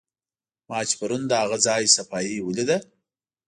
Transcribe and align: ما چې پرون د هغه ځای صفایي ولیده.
ما 0.69 0.79
چې 0.87 0.93
پرون 0.99 1.21
د 1.27 1.31
هغه 1.41 1.57
ځای 1.67 1.83
صفایي 1.95 2.37
ولیده. 2.43 2.77